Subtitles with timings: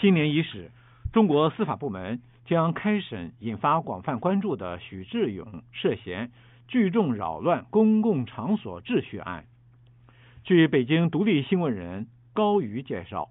[0.00, 0.70] 新年伊始，
[1.12, 6.30] 中国司法部门将开审引发广泛关注的许志勇涉嫌
[6.68, 9.44] 聚众扰乱公共场所秩序案。
[10.42, 13.28] 据北京独立新闻人高瑜介绍，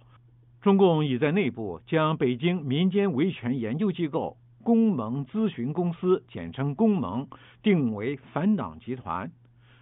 [0.61, 7.27] 中共已在内部将北京民间维权研究机构公盟咨询公司（简称公盟）
[7.63, 9.31] 定为反党集团。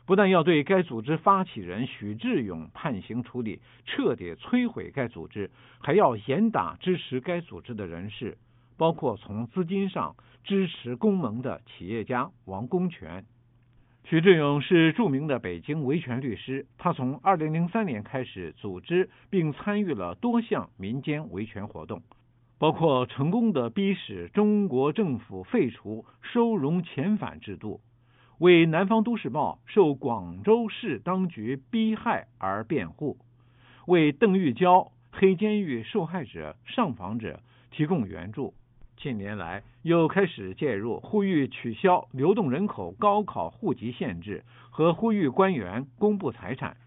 [0.07, 8.37] 不但要对该组织发起人许志勇判刑处理，彻底摧毁该组织，还要严打支持该组织的人士，
[8.77, 10.15] 包括从资金上
[10.45, 13.25] 支持公盟的企业家王功权。
[14.05, 22.01] 许志勇是著名的北京维权律师，他从2003年开始组织并参与了多项民间维权活动，
[22.57, 27.81] 包括成功的逼使中国政府废除收容遣返制度。
[28.39, 33.17] 为《南方都市报》受广州市当局逼害而辩护，
[33.87, 37.39] 为邓玉娇黑监狱受害者上访者
[37.71, 38.53] 提供援助。
[38.95, 46.77] 近年来，又开始介入，呼吁取消流动人口高考户籍限制和呼吁官员公布财产。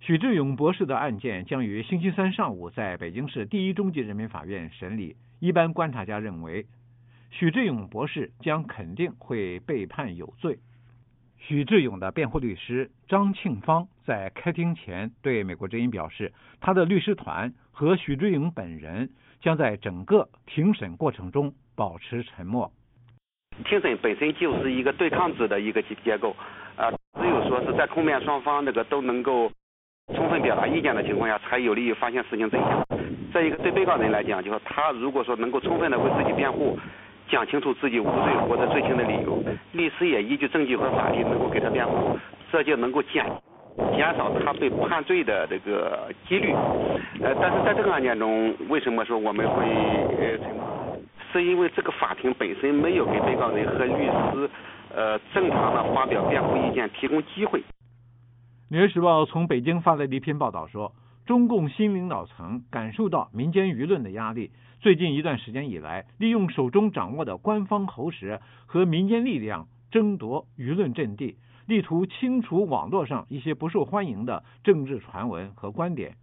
[0.00, 5.14] 许志勇博士的案件将于星期三上午在北京市第一中级人民法院审理。
[5.40, 6.64] 一般观察家认为。
[7.32, 10.58] 许志勇博士将肯定会被判有罪。
[11.38, 19.10] 许志勇的辩护律师张庆芳在开庭前对美国之音表示，他的律师团和许志勇本人
[19.40, 22.70] 将在整个庭审过程中保持沉默。
[23.64, 26.36] 庭审本身就是一个对抗制的一个结结构，
[26.76, 29.50] 啊，只有说是在控辩双方那个都能够
[30.14, 32.86] 充分表达意见的情况下，才有利于发现事情真相。
[33.32, 36.78] 再一个，对被告人来讲，就是他如果说能够充分的为自己辩护。
[37.32, 42.18] 讲清楚自己无罪或者罪轻的理由，律师也依据证据和法律能够给他辩护，
[42.52, 43.24] 这就能够减
[43.96, 46.52] 减少他被判罪的这个几率。
[47.22, 49.64] 呃，但是在这个案件中，为什么说我们会
[50.20, 50.38] 呃？
[51.32, 54.50] 是因为这个法庭本身没有给被告人和律师
[54.94, 57.58] 呃正常的发表辩护意见提供机会。
[58.68, 60.92] 《纽约时报》从北京发来的一篇报道说，
[61.24, 64.50] 中共新领导层感受到民间舆论的压力。
[64.80, 76.16] 最近一段时间以来，利用手中掌握的官方喉舌和民间力量争夺舆论阵地，力图清除网络上一些不受欢迎的政治传闻和观点，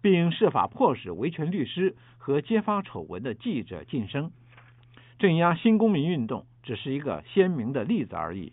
[0.00, 4.30] 并设法迫使维权律师和揭发丑闻的记者晋升。
[5.18, 8.48] 镇压新公民运动只是一个鲜明的例子而已。《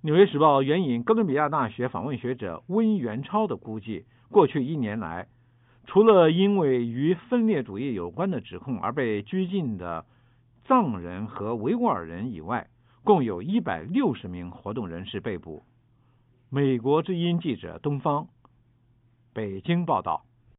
[0.00, 5.28] 纽约时报》援引哥伦比亚大学访问学者温元超的估计，过去一年来。
[5.86, 10.06] 除了因为与分裂主义有关的指控而被拘禁的
[10.64, 12.68] 藏人和维吾尔人以外，
[13.02, 15.64] 共有一百六十名活动人士被捕。
[16.48, 18.28] 美国之音记者东方，
[19.32, 20.24] 北京报道。